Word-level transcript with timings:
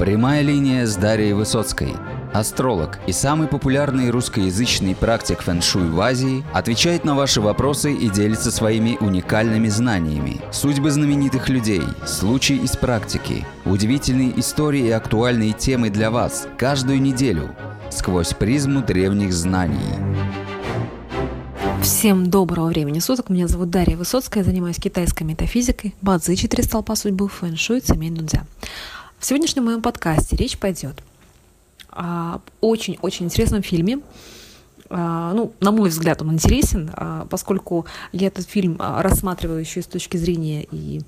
Прямая 0.00 0.40
линия 0.40 0.86
с 0.86 0.96
Дарьей 0.96 1.34
Высоцкой. 1.34 1.92
Астролог 2.32 2.98
и 3.06 3.12
самый 3.12 3.48
популярный 3.48 4.08
русскоязычный 4.08 4.94
практик 4.94 5.42
фэн-шуй 5.42 5.90
в 5.90 6.00
Азии 6.00 6.42
отвечает 6.54 7.04
на 7.04 7.14
ваши 7.14 7.42
вопросы 7.42 7.92
и 7.92 8.08
делится 8.08 8.50
своими 8.50 8.96
уникальными 8.98 9.68
знаниями. 9.68 10.40
Судьбы 10.52 10.90
знаменитых 10.90 11.50
людей, 11.50 11.82
случаи 12.06 12.56
из 12.56 12.78
практики, 12.78 13.44
удивительные 13.66 14.40
истории 14.40 14.86
и 14.86 14.90
актуальные 14.90 15.52
темы 15.52 15.90
для 15.90 16.10
вас 16.10 16.48
каждую 16.56 17.02
неделю 17.02 17.54
сквозь 17.90 18.32
призму 18.32 18.80
древних 18.80 19.34
знаний. 19.34 19.76
Всем 21.82 22.30
доброго 22.30 22.68
времени 22.68 23.00
суток. 23.00 23.28
Меня 23.28 23.48
зовут 23.48 23.68
Дарья 23.68 23.98
Высоцкая, 23.98 24.44
занимаюсь 24.44 24.76
китайской 24.76 25.24
метафизикой, 25.24 25.94
бадзи, 26.00 26.36
четыре 26.36 26.62
столпа 26.62 26.96
судьбы, 26.96 27.28
фэн-шуй, 27.28 27.80
цемей 27.80 28.08
нудзя. 28.08 28.44
В 29.20 29.26
сегодняшнем 29.26 29.66
моем 29.66 29.82
подкасте 29.82 30.34
речь 30.34 30.56
пойдет 30.56 31.02
о 31.90 32.40
очень-очень 32.62 33.26
интересном 33.26 33.62
фильме. 33.62 34.00
А, 34.88 35.34
ну, 35.34 35.52
на 35.60 35.72
мой 35.72 35.90
взгляд, 35.90 36.22
он 36.22 36.32
интересен, 36.32 36.90
а, 36.94 37.26
поскольку 37.28 37.84
я 38.12 38.28
этот 38.28 38.48
фильм 38.48 38.76
а, 38.78 39.02
рассматриваю 39.02 39.60
еще 39.60 39.80
и 39.80 39.82
с 39.82 39.86
точки 39.86 40.16
зрения 40.16 40.66
и 40.70 41.02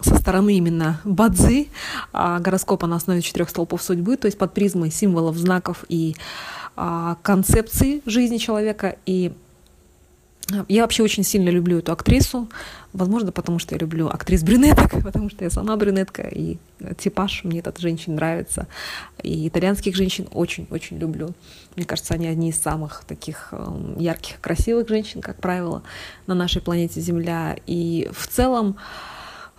со 0.00 0.16
стороны 0.16 0.56
именно 0.56 1.02
бадзи, 1.04 1.68
гороскопа 2.14 2.86
на 2.86 2.96
основе 2.96 3.20
четырех 3.20 3.50
столпов 3.50 3.82
судьбы, 3.82 4.16
то 4.16 4.24
есть 4.24 4.38
под 4.38 4.54
призмой 4.54 4.90
символов, 4.90 5.36
знаков 5.36 5.84
и 5.90 6.16
концепции 7.20 8.00
жизни 8.06 8.38
человека. 8.38 8.96
И 9.04 9.34
я 10.68 10.82
вообще 10.82 11.02
очень 11.02 11.22
сильно 11.22 11.48
люблю 11.50 11.78
эту 11.78 11.92
актрису, 11.92 12.48
возможно, 12.92 13.32
потому 13.32 13.58
что 13.58 13.74
я 13.74 13.78
люблю 13.78 14.08
актрис 14.08 14.42
брюнеток, 14.42 14.90
потому 15.04 15.30
что 15.30 15.44
я 15.44 15.50
сама 15.50 15.76
брюнетка, 15.76 16.22
и 16.22 16.58
типаж 16.98 17.44
мне 17.44 17.60
этот 17.60 17.78
женщин 17.78 18.14
нравится. 18.14 18.66
И 19.22 19.48
итальянских 19.48 19.94
женщин 19.94 20.28
очень-очень 20.32 20.98
люблю. 20.98 21.30
Мне 21.76 21.84
кажется, 21.84 22.14
они 22.14 22.26
одни 22.26 22.50
из 22.50 22.60
самых 22.60 23.04
таких 23.06 23.48
эм, 23.52 23.98
ярких, 23.98 24.40
красивых 24.40 24.88
женщин, 24.88 25.20
как 25.20 25.40
правило, 25.40 25.82
на 26.26 26.34
нашей 26.34 26.62
планете 26.62 27.00
Земля. 27.00 27.56
И 27.66 28.08
в 28.12 28.26
целом 28.28 28.76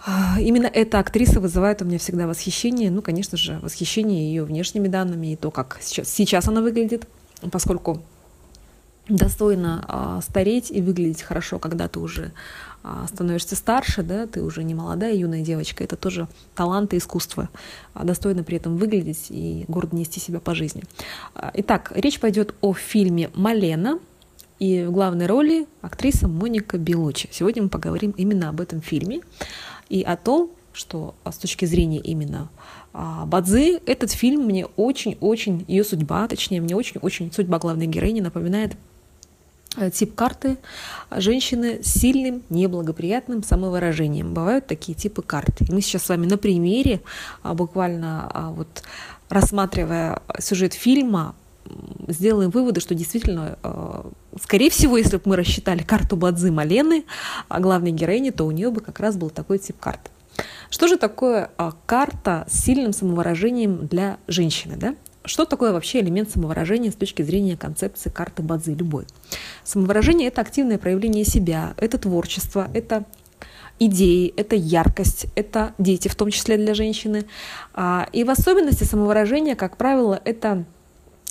э, 0.05 0.41
Именно 0.41 0.67
эта 0.67 0.99
актриса 0.99 1.39
вызывает 1.39 1.81
у 1.81 1.85
меня 1.85 1.99
всегда 1.99 2.27
восхищение. 2.27 2.91
Ну, 2.91 3.01
конечно 3.01 3.37
же, 3.37 3.59
восхищение 3.61 4.27
ее 4.27 4.43
внешними 4.43 4.87
данными 4.87 5.33
и 5.33 5.35
то, 5.35 5.51
как 5.51 5.79
сейчас, 5.81 6.09
сейчас 6.09 6.47
она 6.47 6.61
выглядит, 6.61 7.07
поскольку 7.51 8.01
достойно 9.09 9.83
а, 9.87 10.21
стареть 10.21 10.71
и 10.71 10.81
выглядеть 10.81 11.21
хорошо, 11.21 11.59
когда 11.59 11.87
ты 11.87 11.99
уже 11.99 12.31
а, 12.83 13.07
становишься 13.07 13.55
старше, 13.55 14.03
да, 14.03 14.27
ты 14.27 14.41
уже 14.43 14.63
не 14.63 14.75
молодая 14.75 15.13
юная 15.15 15.41
девочка, 15.41 15.83
это 15.83 15.95
тоже 15.95 16.27
талант 16.55 16.93
и 16.93 16.97
искусство, 16.97 17.49
а, 17.93 18.03
достойно 18.03 18.43
при 18.43 18.57
этом 18.57 18.77
выглядеть 18.77 19.27
и 19.29 19.65
гордо 19.67 19.95
нести 19.95 20.19
себя 20.19 20.39
по 20.39 20.55
жизни. 20.55 20.83
Итак, 21.55 21.91
речь 21.95 22.19
пойдет 22.19 22.53
о 22.61 22.73
фильме 22.73 23.29
«Малена», 23.33 23.99
и 24.59 24.83
в 24.83 24.91
главной 24.91 25.25
роли 25.25 25.65
актриса 25.81 26.27
Моника 26.27 26.77
Белучи. 26.77 27.27
Сегодня 27.31 27.63
мы 27.63 27.69
поговорим 27.69 28.11
именно 28.11 28.49
об 28.49 28.61
этом 28.61 28.79
фильме 28.79 29.21
и 29.89 30.03
о 30.03 30.15
том, 30.15 30.51
что 30.71 31.15
с 31.27 31.35
точки 31.37 31.65
зрения 31.65 31.97
именно 31.97 32.47
Бадзи, 32.93 33.81
этот 33.87 34.11
фильм 34.11 34.43
мне 34.43 34.67
очень-очень, 34.67 35.65
ее 35.67 35.83
судьба, 35.83 36.27
точнее, 36.27 36.61
мне 36.61 36.75
очень-очень 36.75 37.33
судьба 37.33 37.57
главной 37.57 37.87
героини 37.87 38.19
напоминает 38.19 38.73
Э, 38.73 38.90
тип 39.93 40.15
карты 40.15 40.57
женщины 41.11 41.81
с 41.81 41.87
сильным 41.87 42.43
неблагоприятным 42.49 43.43
самовыражением. 43.43 44.33
Бывают 44.33 44.67
такие 44.67 44.95
типы 44.95 45.21
карт. 45.21 45.61
И 45.61 45.71
мы 45.71 45.81
сейчас 45.81 46.03
с 46.03 46.09
вами 46.09 46.25
на 46.25 46.37
примере, 46.37 47.01
а, 47.43 47.53
буквально 47.53 48.29
а, 48.33 48.49
вот 48.51 48.83
рассматривая 49.29 50.21
сюжет 50.39 50.73
фильма, 50.73 51.35
сделаем 52.07 52.49
выводы, 52.49 52.81
что 52.81 52.95
действительно, 52.95 53.57
э, 53.63 54.03
скорее 54.41 54.69
всего, 54.69 54.97
если 54.97 55.17
бы 55.17 55.23
мы 55.25 55.35
рассчитали 55.37 55.83
карту 55.83 56.17
Бадзы 56.17 56.51
Малены, 56.51 57.05
а 57.47 57.61
главной 57.61 57.91
героини, 57.91 58.31
то 58.31 58.45
у 58.45 58.51
нее 58.51 58.71
бы 58.71 58.81
как 58.81 58.99
раз 58.99 59.15
был 59.15 59.29
такой 59.29 59.57
тип 59.57 59.79
карты. 59.79 60.09
Что 60.69 60.87
же 60.87 60.97
такое 60.97 61.49
карта 61.85 62.45
с 62.49 62.59
сильным 62.59 62.93
самовыражением 62.93 63.87
для 63.87 64.17
женщины? 64.27 64.75
Да? 64.75 64.95
Что 65.23 65.45
такое 65.45 65.71
вообще 65.71 65.99
элемент 66.01 66.31
самовыражения 66.31 66.91
с 66.91 66.95
точки 66.95 67.21
зрения 67.21 67.55
концепции 67.55 68.09
карты 68.09 68.41
Бадзи 68.41 68.71
любой? 68.71 69.05
Самовыражение– 69.63 70.27
это 70.29 70.41
активное 70.41 70.79
проявление 70.79 71.25
себя, 71.25 71.75
это 71.77 71.99
творчество, 71.99 72.69
это 72.73 73.05
идеи, 73.77 74.33
это 74.35 74.55
яркость, 74.55 75.27
это 75.35 75.73
дети, 75.77 76.07
в 76.07 76.15
том 76.15 76.31
числе 76.31 76.57
для 76.57 76.73
женщины. 76.73 77.25
А, 77.73 78.07
и 78.11 78.23
в 78.23 78.29
особенности 78.29 78.83
самовыражение, 78.83 79.55
как 79.55 79.77
правило, 79.77 80.19
это 80.25 80.65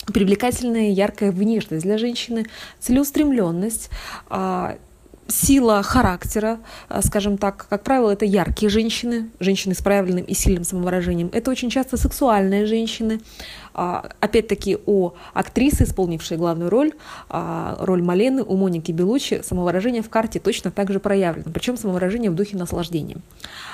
привлекательная 0.07 0.91
яркая 0.91 1.31
внешность 1.33 1.85
для 1.85 1.99
женщины, 1.99 2.47
целеустремленность, 2.79 3.91
а, 4.29 4.79
сила 5.31 5.83
характера, 5.83 6.59
а, 6.89 7.03
скажем 7.03 7.39
так, 7.39 7.67
как 7.69 7.83
правило, 7.83 8.11
это 8.11 8.25
яркие 8.25 8.69
женщины, 8.69 9.31
женщины 9.41 9.75
с 9.75 9.83
проявленным 9.83 10.25
и 10.25 10.35
сильным 10.35 10.65
самовыражением. 10.65 11.31
Это 11.33 11.51
очень 11.51 11.71
часто 11.71 11.97
сексуальные 11.97 12.67
женщины. 12.67 13.21
А, 13.73 14.11
опять-таки 14.21 14.79
о 14.87 15.15
актрисе, 15.33 15.85
исполнившей 15.85 16.37
главную 16.37 16.71
роль, 16.71 16.93
а, 17.29 17.77
роль 17.81 18.03
Малены 18.03 18.43
у 18.43 18.57
Моники 18.57 18.93
Белучи, 18.93 19.41
самовыражение 19.43 20.03
в 20.03 20.11
карте 20.11 20.41
точно 20.41 20.71
так 20.71 20.93
же 20.93 21.01
проявлено, 21.01 21.51
причем 21.53 21.77
самовыражение 21.77 22.31
в 22.31 22.35
духе 22.35 22.57
наслаждения. 22.57 23.19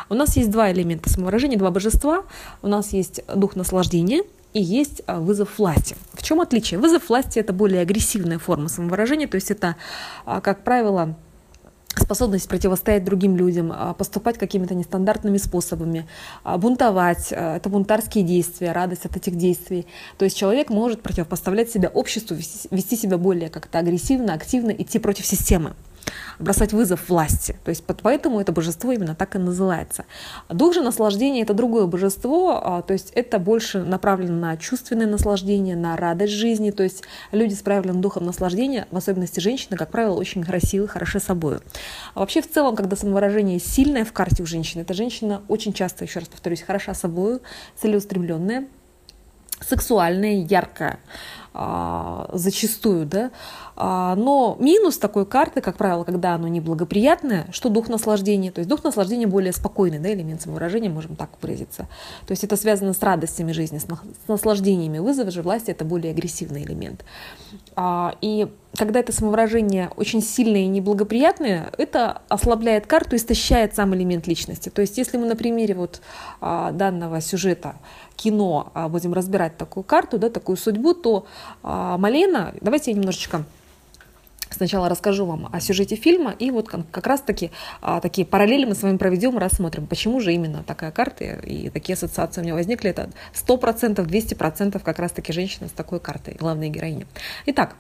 У 0.08 0.14
нас 0.14 0.36
есть 0.36 0.50
два 0.50 0.70
элемента 0.70 1.08
самовыражения, 1.08 1.58
два 1.58 1.70
божества. 1.70 2.24
У 2.62 2.68
нас 2.68 2.92
есть 2.92 3.22
дух 3.34 3.56
наслаждения– 3.56 4.22
и 4.56 4.62
есть 4.62 5.02
вызов 5.06 5.58
власти. 5.58 5.96
В 6.14 6.22
чем 6.22 6.40
отличие? 6.40 6.80
Вызов 6.80 7.10
власти– 7.10 7.38
это 7.40 7.52
более 7.52 7.82
агрессивная 7.82 8.38
форма 8.38 8.68
самовыражения, 8.70 9.28
то 9.28 9.34
есть 9.34 9.50
это, 9.50 9.76
как 10.24 10.64
правило, 10.64 11.14
способность 12.00 12.48
противостоять 12.48 13.04
другим 13.04 13.36
людям, 13.36 13.72
а, 13.74 13.94
поступать 13.94 14.38
какими-то 14.38 14.74
нестандартными 14.74 15.38
способами, 15.38 16.06
а, 16.44 16.58
бунтовать, 16.58 17.32
а, 17.32 17.56
это 17.56 17.68
бунтарские 17.68 18.24
действия, 18.24 18.72
радость 18.72 19.04
от 19.06 19.16
этих 19.16 19.36
действий. 19.36 19.86
То 20.18 20.24
есть 20.24 20.36
человек 20.36 20.70
может 20.70 21.02
противопоставлять 21.02 21.70
себя 21.70 21.88
обществу, 21.88 22.36
вести 22.36 22.96
себя 22.96 23.18
более 23.18 23.48
как-то 23.48 23.78
агрессивно, 23.78 24.34
активно, 24.34 24.70
идти 24.70 24.98
против 24.98 25.26
системы 25.26 25.74
бросать 26.38 26.72
вызов 26.72 27.08
власти. 27.08 27.56
То 27.64 27.70
есть 27.70 27.84
поэтому 28.02 28.40
это 28.40 28.52
божество 28.52 28.92
именно 28.92 29.14
так 29.14 29.36
и 29.36 29.38
называется. 29.38 30.04
Дух 30.48 30.74
же 30.74 30.82
наслаждения– 30.82 31.42
это 31.42 31.54
другое 31.54 31.86
божество, 31.86 32.60
а, 32.62 32.82
то 32.82 32.92
есть 32.92 33.10
это 33.14 33.38
больше 33.38 33.82
направлено 33.82 34.36
на 34.38 34.56
чувственное 34.56 35.06
наслаждение, 35.06 35.76
на 35.76 35.96
радость 35.96 36.32
жизни. 36.32 36.70
То 36.70 36.82
есть 36.82 37.02
люди 37.32 37.54
с 37.54 37.62
правильным 37.62 38.00
духом 38.00 38.26
наслаждения, 38.26 38.86
в 38.90 38.96
особенности 38.96 39.40
женщины, 39.40 39.76
как 39.76 39.90
правило, 39.90 40.14
очень 40.14 40.44
красивы, 40.44 40.88
хороши 40.88 41.20
собой. 41.20 41.58
А 42.14 42.20
вообще 42.20 42.42
в 42.42 42.50
целом, 42.50 42.76
когда 42.76 42.96
самовыражение 42.96 43.58
сильное 43.58 44.04
в 44.04 44.12
карте 44.12 44.42
у 44.42 44.46
женщины, 44.46 44.82
эта 44.82 44.94
женщина 44.94 45.42
очень 45.48 45.72
часто, 45.72 46.04
еще 46.04 46.20
раз 46.20 46.28
повторюсь, 46.28 46.62
хороша 46.62 46.94
собой, 46.94 47.40
целеустремленная, 47.76 48.66
сексуальная, 49.60 50.44
яркая. 50.44 50.98
А, 51.58 52.28
зачастую, 52.34 53.06
да. 53.06 53.30
А, 53.76 54.14
но 54.16 54.56
минус 54.58 54.98
такой 54.98 55.26
карты, 55.26 55.60
как 55.60 55.76
правило, 55.76 56.04
когда 56.04 56.34
оно 56.34 56.48
неблагоприятное, 56.48 57.46
что 57.52 57.68
дух 57.68 57.88
наслаждения, 57.88 58.50
то 58.50 58.60
есть 58.60 58.68
дух 58.68 58.82
наслаждения 58.82 59.26
более 59.26 59.52
спокойный, 59.52 59.98
да, 59.98 60.12
элемент 60.12 60.40
самовыражения, 60.42 60.90
можем 60.90 61.14
так 61.14 61.30
выразиться. 61.42 61.88
То 62.26 62.32
есть 62.32 62.42
это 62.42 62.56
связано 62.56 62.94
с 62.94 63.02
радостями 63.02 63.52
жизни, 63.52 63.78
с 63.78 63.86
наслаждениями. 64.28 64.98
Вызов 64.98 65.30
же 65.30 65.42
власти– 65.42 65.70
это 65.72 65.84
более 65.84 66.12
агрессивный 66.12 66.62
элемент. 66.62 67.04
А, 67.74 68.14
и 68.22 68.48
когда 68.78 69.00
это 69.00 69.12
самовыражение 69.12 69.90
очень 69.96 70.22
сильное 70.22 70.62
и 70.62 70.66
неблагоприятное, 70.66 71.70
это 71.78 72.22
ослабляет 72.28 72.86
карту, 72.86 73.16
истощает 73.16 73.74
сам 73.74 73.94
элемент 73.94 74.26
личности. 74.26 74.68
То 74.68 74.82
есть 74.82 74.98
если 74.98 75.16
мы 75.16 75.26
на 75.26 75.36
примере 75.36 75.74
вот 75.74 76.02
данного 76.40 77.22
сюжета 77.22 77.76
кино 78.16 78.72
будем 78.90 79.14
разбирать 79.14 79.56
такую 79.56 79.84
карту, 79.84 80.18
да, 80.18 80.28
такую 80.28 80.56
судьбу, 80.56 80.92
то 80.92 81.26
а, 81.62 81.96
Малена, 81.96 82.54
давайте 82.60 82.90
я 82.90 82.96
немножечко 82.98 83.44
Сначала 84.56 84.88
расскажу 84.88 85.26
вам 85.26 85.50
о 85.52 85.60
сюжете 85.60 85.96
фильма, 85.96 86.34
и 86.38 86.50
вот 86.50 86.70
как 86.70 87.06
раз-таки 87.06 87.50
а, 87.82 88.00
такие 88.00 88.26
параллели 88.26 88.64
мы 88.64 88.74
с 88.74 88.82
вами 88.82 88.96
проведем 88.96 89.36
и 89.36 89.38
рассмотрим, 89.38 89.86
почему 89.86 90.18
же 90.18 90.32
именно 90.32 90.62
такая 90.62 90.90
карта 90.90 91.24
и 91.24 91.68
такие 91.68 91.92
ассоциации 91.92 92.40
у 92.40 92.44
меня 92.44 92.54
возникли. 92.54 92.88
Это 92.88 93.10
100%, 93.34 93.96
200% 93.96 94.80
как 94.82 94.98
раз-таки 94.98 95.30
женщина 95.34 95.68
с 95.68 95.72
такой 95.72 96.00
картой, 96.00 96.36
главная 96.40 96.70
героиня. 96.70 97.06
Итак, 97.44 97.76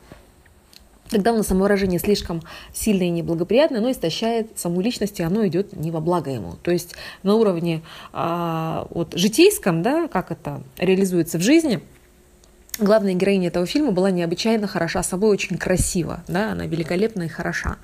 когда 1.10 1.32
у 1.32 1.38
нас 1.38 1.46
самовыражение 1.46 1.98
слишком 1.98 2.42
сильное 2.74 3.06
и 3.06 3.10
неблагоприятное, 3.10 3.80
оно 3.80 3.90
истощает 3.90 4.58
саму 4.58 4.82
личность, 4.82 5.18
и 5.18 5.22
оно 5.22 5.46
идет 5.46 5.74
не 5.74 5.90
во 5.90 6.00
благо 6.00 6.30
ему. 6.30 6.56
То 6.62 6.72
есть 6.72 6.94
на 7.22 7.36
уровне 7.36 7.80
а, 8.12 8.86
вот, 8.90 9.14
житейском, 9.14 9.82
да, 9.82 10.08
как 10.08 10.30
это 10.30 10.62
реализуется 10.76 11.38
в 11.38 11.42
жизни– 11.42 11.80
главная 12.78 13.14
героиня 13.14 13.48
этого 13.48 13.66
фильма 13.66 13.90
была 13.92 14.10
необычайно 14.10 14.66
хороша 14.66 15.02
собой, 15.02 15.30
очень 15.30 15.56
красива, 15.56 16.20
да, 16.28 16.52
она 16.52 16.66
великолепна 16.66 17.24
и 17.24 17.28
хороша. 17.28 17.76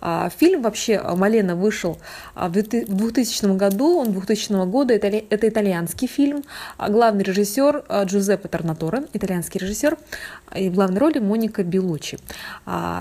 А, 0.00 0.30
фильм 0.36 0.62
вообще 0.62 1.00
Малена 1.00 1.56
вышел 1.56 1.98
а, 2.34 2.48
в 2.48 2.52
2000 2.52 3.56
году, 3.56 3.98
он 3.98 4.12
2000 4.12 4.66
года, 4.66 4.94
это, 4.94 5.08
это 5.08 5.48
итальянский 5.48 6.08
фильм, 6.08 6.44
а 6.76 6.90
главный 6.90 7.24
режиссер 7.24 7.84
Джузеппе 8.04 8.48
Торнаторе, 8.48 9.04
итальянский 9.12 9.60
режиссер, 9.60 9.96
и 10.54 10.68
в 10.68 10.74
главной 10.74 11.00
роли 11.00 11.18
Моника 11.18 11.64
Белучи. 11.64 12.18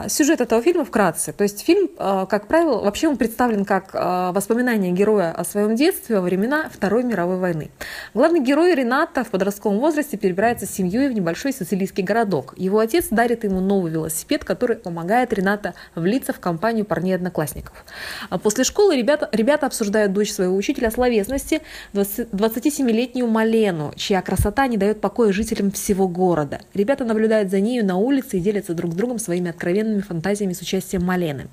Сюжет 0.07 0.42
этого 0.42 0.62
фильма 0.62 0.83
вкратце, 0.83 1.31
то 1.31 1.44
есть 1.44 1.63
фильм, 1.63 1.89
как 1.97 2.47
правило, 2.47 2.81
вообще 2.81 3.07
он 3.07 3.18
представлен 3.18 3.65
как 3.65 3.94
воспоминание 3.94 4.92
героя 4.92 5.31
о 5.31 5.45
своем 5.45 5.75
детстве 5.75 6.18
во 6.18 6.21
времена 6.21 6.69
Второй 6.74 7.03
мировой 7.03 7.38
войны. 7.38 7.69
Главный 8.13 8.39
герой 8.39 8.74
Рената 8.74 9.24
в 9.24 9.30
подростковом 9.30 9.80
возрасте 9.80 10.18
перебирается 10.18 10.65
с 10.65 10.71
семьей 10.71 11.07
в 11.07 11.13
небольшой 11.13 11.35
небольшой 11.36 11.52
сицилийский 11.52 12.04
городок. 12.04 12.54
Его 12.56 12.80
отец 12.80 13.08
дарит 13.12 13.44
ему 13.44 13.60
новый 13.60 13.92
велосипед, 13.92 14.46
который 14.46 14.78
помогает 14.78 15.34
Рената 15.34 15.74
влиться 15.94 16.32
в 16.32 16.40
компанию 16.40 16.86
парней-одноклассников. 16.86 17.84
А 18.30 18.38
после 18.38 18.64
школы 18.64 18.96
ребята, 18.96 19.28
ребята 19.34 19.66
обсуждают 19.66 20.14
дочь 20.14 20.32
своего 20.32 20.56
учителя 20.56 20.92
словесности, 20.92 21.62
27-летнюю 21.94 23.28
Малену, 23.28 23.92
чья 23.98 24.22
красота 24.22 24.68
не 24.68 24.78
дает 24.78 25.02
покоя 25.02 25.34
жителям 25.34 25.72
всего 25.72 26.08
города. 26.08 26.62
Ребята 26.74 27.04
наблюдают 27.04 27.52
за 27.52 27.60
нею 27.60 27.86
на 27.86 27.98
улице 27.98 28.38
и 28.38 28.40
делятся 28.40 28.74
друг 28.74 28.94
с 28.94 28.96
другом 28.96 29.20
своими 29.20 29.50
откровенными 29.50 30.02
фантазиями 30.02 30.54
с 30.54 30.62
участием 30.62 31.04
Малены 31.04 31.48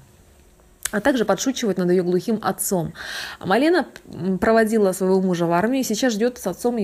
а 0.93 1.01
также 1.01 1.25
подшучивать 1.25 1.79
над 1.79 1.91
ее 1.91 2.03
глухим 2.03 2.39
отцом. 2.43 2.93
Малена 3.45 3.87
проводила 4.41 4.93
своего 4.93 5.21
мужа 5.21 5.47
в 5.47 5.53
армию 5.53 5.81
и 5.81 5.85
сейчас 5.85 6.13
ждет 6.13 6.39
с 6.39 6.47
отцом, 6.47 6.77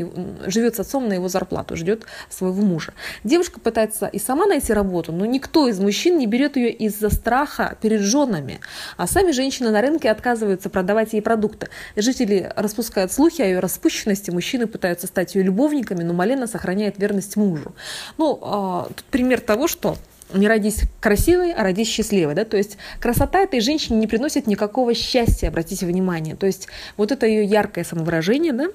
живет 0.46 0.76
с 0.76 0.81
отцом 0.81 1.08
на 1.08 1.12
его 1.12 1.28
зарплату, 1.28 1.76
ждет 1.76 2.05
своего 2.28 2.62
мужа. 2.62 2.94
Девушка 3.22 3.60
пытается 3.60 4.06
и 4.06 4.19
сама 4.19 4.46
найти 4.46 4.72
работу, 4.72 5.12
но 5.12 5.26
никто 5.26 5.69
из 5.69 5.78
мужчин 5.78 6.19
не 6.19 6.26
берет 6.26 6.56
ее 6.56 6.72
из-за 6.72 7.10
страха 7.10 7.76
перед 7.81 8.00
женами. 8.00 8.60
А 8.96 9.06
сами 9.06 9.32
женщины 9.32 9.70
на 9.70 9.81
рынке 9.81 10.10
отказываются 10.10 10.70
продавать 10.70 11.12
ей 11.12 11.22
продукты. 11.22 11.69
Жители 11.96 12.50
распускают 12.56 13.12
слухи 13.12 13.43
о 13.43 13.44
ее 13.44 13.60
распущенности, 13.60 14.31
мужчины 14.31 14.66
пытаются 14.66 15.06
стать 15.06 15.34
ее 15.34 15.43
любовниками, 15.44 16.02
но 16.02 16.14
Малена 16.14 16.46
сохраняет 16.46 16.99
верность 16.99 17.37
мужу. 17.37 17.75
Ну, 18.16 18.38
а, 18.43 18.87
тут 18.88 19.05
пример 19.05 19.40
того, 19.40 19.69
что 19.69 19.96
не 20.33 20.49
родись 20.49 20.83
красивой, 21.01 21.53
а 21.53 21.63
родись 21.63 21.89
счастливой. 21.89 22.35
Да? 22.35 22.45
То 22.45 22.57
есть 22.57 22.79
красота 23.01 23.41
этой 23.41 23.61
женщине 23.61 23.99
не 23.99 24.07
приносит 24.07 24.47
никакого 24.47 24.95
счастья, 24.95 25.49
обратите 25.49 25.87
внимание. 25.87 26.37
То 26.37 26.47
есть 26.47 26.69
вот 26.97 27.13
это 27.13 27.27
ее 27.27 27.45
яркое 27.45 27.85
самовыражение, 27.85 28.53
да, 28.53 28.67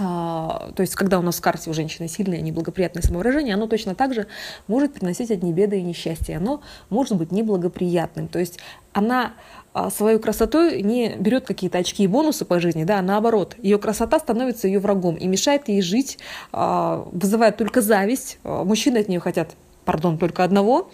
а, 0.00 0.70
то 0.76 0.82
есть, 0.82 0.94
когда 0.94 1.18
у 1.18 1.22
нас 1.22 1.38
в 1.38 1.40
карте 1.40 1.70
у 1.70 1.74
женщины 1.74 2.08
сильное 2.08 2.40
неблагоприятное 2.40 3.02
самовыражение, 3.02 3.54
оно 3.54 3.66
точно 3.66 3.94
так 3.94 4.14
же 4.14 4.26
может 4.68 4.94
приносить 4.94 5.30
одни 5.30 5.52
беды 5.52 5.80
и 5.80 5.82
несчастья. 5.82 6.36
Оно 6.36 6.60
может 6.88 7.16
быть 7.16 7.32
неблагоприятным. 7.32 8.28
То 8.28 8.38
есть, 8.38 8.60
она 8.92 9.32
а, 9.72 9.90
свою 9.90 10.20
красотой 10.20 10.82
не 10.82 11.16
берет 11.16 11.46
какие-то 11.46 11.78
очки 11.78 12.04
и 12.04 12.06
бонусы 12.06 12.44
по 12.44 12.60
жизни, 12.60 12.84
да, 12.84 13.00
а 13.00 13.02
наоборот, 13.02 13.56
ее 13.58 13.78
красота 13.78 14.20
становится 14.20 14.68
ее 14.68 14.78
врагом 14.78 15.16
и 15.16 15.26
мешает 15.26 15.68
ей 15.68 15.82
жить, 15.82 16.18
а, 16.52 17.08
вызывает 17.10 17.56
только 17.56 17.80
зависть. 17.80 18.38
Мужчины 18.44 18.98
от 18.98 19.08
нее 19.08 19.20
хотят 19.20 19.50
пардон, 19.88 20.18
только 20.18 20.44
одного, 20.44 20.90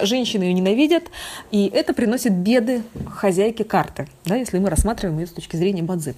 женщины 0.00 0.44
ее 0.44 0.54
ненавидят, 0.54 1.04
и 1.50 1.66
это 1.68 1.92
приносит 1.92 2.32
беды 2.32 2.82
хозяйке 3.10 3.62
карты, 3.62 4.08
да, 4.24 4.36
если 4.36 4.58
мы 4.58 4.70
рассматриваем 4.70 5.18
ее 5.18 5.26
с 5.26 5.32
точки 5.32 5.56
зрения 5.56 5.82
бадзи. 5.82 6.14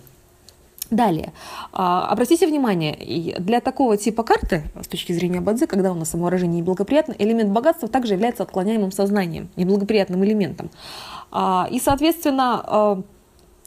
Далее, 0.92 1.32
а, 1.72 2.06
обратите 2.08 2.46
внимание, 2.46 3.36
для 3.40 3.60
такого 3.60 3.96
типа 3.96 4.22
карты, 4.22 4.62
с 4.80 4.86
точки 4.86 5.12
зрения 5.12 5.40
Бадзи, 5.40 5.66
когда 5.66 5.92
у 5.92 5.94
нас 5.94 6.10
самовыражение 6.10 6.62
неблагоприятно, 6.62 7.14
элемент 7.16 7.50
богатства 7.50 7.88
также 7.88 8.14
является 8.14 8.42
отклоняемым 8.42 8.90
сознанием, 8.90 9.50
неблагоприятным 9.54 10.24
элементом. 10.24 10.68
А, 11.30 11.68
и, 11.70 11.78
соответственно, 11.78 12.64
а, 12.66 13.02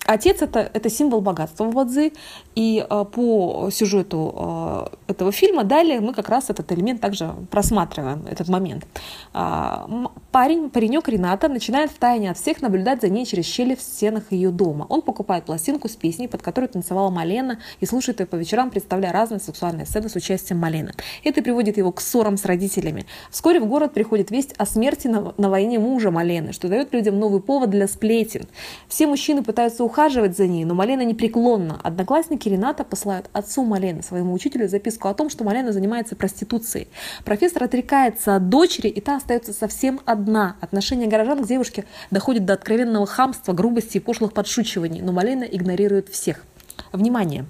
Отец 0.06 0.42
это, 0.42 0.70
это 0.74 0.90
символ 0.90 1.22
богатства 1.22 1.64
в 1.64 1.74
Бадзи, 1.74 2.14
и 2.56 2.86
э, 2.88 3.06
по 3.06 3.70
сюжету 3.72 4.90
э, 5.08 5.12
этого 5.12 5.32
фильма 5.32 5.64
далее 5.64 6.02
мы 6.02 6.14
как 6.14 6.28
раз 6.28 6.50
этот 6.50 6.72
элемент 6.74 7.00
также 7.00 7.34
просматриваем, 7.50 8.26
этот 8.30 8.50
момент. 8.50 8.86
Э, 9.34 9.86
парень, 10.32 10.70
паренек 10.70 11.08
Рената 11.08 11.48
начинает 11.48 11.90
в 11.90 11.98
тайне 12.00 12.32
от 12.32 12.38
всех 12.38 12.62
наблюдать 12.62 13.02
за 13.02 13.10
ней 13.10 13.26
через 13.26 13.46
щели 13.46 13.76
в 13.76 13.82
стенах 13.82 14.32
ее 14.32 14.52
дома. 14.52 14.86
Он 14.90 15.02
покупает 15.02 15.46
пластинку 15.46 15.88
с 15.88 15.96
песней, 15.96 16.28
под 16.28 16.42
которую 16.42 16.70
танцевала 16.70 17.10
Малена, 17.10 17.60
и 17.80 17.86
слушает 17.86 18.20
ее 18.20 18.26
по 18.26 18.36
вечерам, 18.36 18.72
представляя 18.72 19.14
разные 19.14 19.40
сексуальные 19.40 19.86
сцены 19.86 20.10
с 20.10 20.16
участием 20.16 20.60
Малены. 20.60 20.92
Это 21.24 21.42
приводит 21.42 21.78
его 21.78 21.94
к 21.94 22.02
ссорам 22.02 22.36
с 22.36 22.44
родителями. 22.44 23.06
Вскоре 23.32 23.62
в 23.62 23.68
город 23.68 23.94
приходит 23.94 24.32
весть 24.32 24.54
о 24.58 24.66
смерти 24.66 25.08
на, 25.08 25.34
на 25.38 25.50
войне 25.50 25.80
мужа 25.80 26.12
Малены, 26.12 26.52
что 26.52 26.68
дает 26.68 26.94
людям 26.94 27.18
новый 27.20 27.42
повод 27.42 27.70
для 27.70 27.88
сплетен. 27.88 28.48
Все 28.90 29.08
мужчины 29.08 29.44
пытаются 29.44 29.84
ухаживать 29.94 30.36
за 30.36 30.48
ней, 30.48 30.66
но 30.66 30.74
Малена 30.74 31.06
непреклонна. 31.06 31.80
Одноклассники 31.84 32.50
Рената 32.50 32.84
посылают 32.84 33.30
отцу 33.32 33.64
Малены, 33.64 34.02
своему 34.02 34.34
учителю, 34.34 34.68
записку 34.68 35.08
о 35.08 35.14
том, 35.14 35.30
что 35.30 35.44
Малена 35.44 35.72
занимается 35.72 36.16
проституцией. 36.16 36.88
Профессор 37.24 37.64
отрекается 37.64 38.36
от 38.36 38.50
дочери, 38.50 38.88
и 38.88 39.00
та 39.02 39.18
остается 39.18 39.54
совсем 39.54 40.02
одна. 40.06 40.56
Отношение 40.62 41.08
горожан 41.08 41.44
к 41.44 41.48
девушке 41.48 41.86
доходит 42.10 42.46
до 42.46 42.54
откровенного 42.54 43.06
хамства, 43.06 43.54
грубости 43.54 43.98
и 43.98 44.00
пошлых 44.00 44.34
подшучиваний, 44.34 45.02
но 45.02 45.12
Малена 45.12 45.44
игнорирует 45.44 46.10
всех. 46.10 46.44
Внимание! 46.92 47.46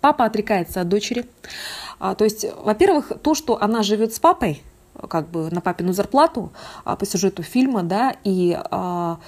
Папа 0.00 0.24
отрекается 0.24 0.80
от 0.80 0.88
дочери. 0.88 1.26
А, 1.98 2.14
то 2.14 2.22
есть, 2.22 2.46
во-первых, 2.64 3.10
то, 3.22 3.34
что 3.34 3.60
она 3.60 3.82
живет 3.82 4.14
с 4.14 4.20
папой, 4.20 4.62
как 5.08 5.28
бы 5.30 5.50
на 5.50 5.60
папину 5.60 5.92
зарплату 5.92 6.52
а, 6.84 6.94
по 6.94 7.06
сюжету 7.06 7.42
фильма, 7.42 7.82
да, 7.82 8.14
и 8.22 8.56
а, 8.70 9.18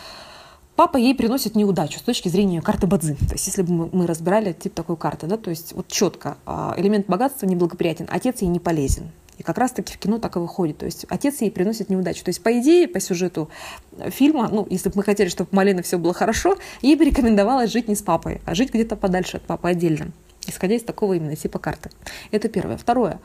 папа 0.77 0.97
ей 0.97 1.15
приносит 1.15 1.55
неудачу 1.55 1.99
с 1.99 2.03
точки 2.03 2.29
зрения 2.29 2.61
карты 2.61 2.87
Бадзи. 2.87 3.15
То 3.15 3.33
есть, 3.33 3.47
если 3.47 3.63
бы 3.63 3.89
мы 3.93 4.07
разбирали 4.07 4.53
тип 4.53 4.75
такой 4.75 4.97
карты, 4.97 5.27
да, 5.27 5.37
то 5.37 5.51
есть 5.51 5.73
вот 5.73 5.89
четко 5.89 6.37
а, 6.47 6.75
элемент 6.77 7.07
богатства 7.07 7.47
неблагоприятен, 7.47 8.07
отец 8.11 8.43
ей 8.43 8.49
не 8.49 8.59
полезен. 8.59 9.11
И 9.39 9.43
как 9.43 9.59
раз-таки 9.59 9.93
в 9.93 9.99
кино 9.99 10.19
так 10.19 10.37
и 10.37 10.39
выходит. 10.39 10.79
То 10.79 10.87
есть 10.87 11.07
отец 11.09 11.41
ей 11.41 11.51
приносит 11.51 11.89
неудачу. 11.91 12.25
То 12.25 12.29
есть, 12.29 12.43
по 12.43 12.57
идее, 12.61 12.87
по 12.87 13.01
сюжету 13.01 13.49
фильма, 14.09 14.49
ну, 14.49 14.67
если 14.71 14.89
бы 14.91 14.97
мы 14.97 15.03
хотели, 15.03 15.29
чтобы 15.29 15.51
у 15.53 15.83
все 15.83 15.99
было 15.99 16.15
хорошо, 16.15 16.57
ей 16.83 16.97
бы 16.97 17.05
рекомендовалось 17.05 17.71
жить 17.73 17.89
не 17.89 17.97
с 17.97 18.03
папой, 18.03 18.41
а 18.45 18.55
жить 18.55 18.73
где-то 18.73 18.97
подальше 18.97 19.39
от 19.39 19.43
папы 19.43 19.69
отдельно, 19.69 20.13
исходя 20.47 20.77
из 20.77 20.83
такого 20.83 21.15
именно 21.15 21.35
типа 21.35 21.59
карты. 21.59 21.91
Это 22.31 22.49
первое. 22.49 22.77
Второе. 22.77 23.21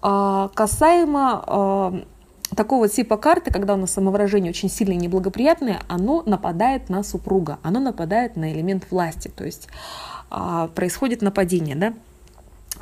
А, 0.00 0.48
касаемо 0.54 1.42
а, 1.46 2.04
такого 2.54 2.88
типа 2.88 3.16
карты, 3.16 3.50
когда 3.50 3.74
у 3.74 3.76
нас 3.76 3.92
самовыражение 3.92 4.50
очень 4.50 4.70
сильное 4.70 4.96
и 4.96 4.98
неблагоприятное, 4.98 5.80
оно 5.88 6.22
нападает 6.24 6.88
на 6.88 7.02
супруга, 7.02 7.58
оно 7.62 7.80
нападает 7.80 8.36
на 8.36 8.52
элемент 8.52 8.90
власти, 8.90 9.30
то 9.34 9.44
есть 9.44 9.68
а, 10.30 10.68
происходит 10.68 11.22
нападение, 11.22 11.76
да, 11.76 11.94